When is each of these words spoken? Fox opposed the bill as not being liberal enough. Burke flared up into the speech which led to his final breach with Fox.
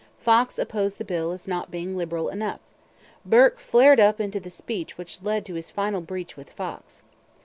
Fox 0.17 0.57
opposed 0.57 0.97
the 0.97 1.05
bill 1.05 1.31
as 1.31 1.47
not 1.47 1.69
being 1.69 1.95
liberal 1.95 2.29
enough. 2.29 2.59
Burke 3.23 3.59
flared 3.59 3.99
up 3.99 4.19
into 4.19 4.39
the 4.39 4.49
speech 4.49 4.97
which 4.97 5.21
led 5.21 5.45
to 5.45 5.53
his 5.53 5.69
final 5.69 6.01
breach 6.01 6.35
with 6.35 6.49
Fox. 6.49 7.03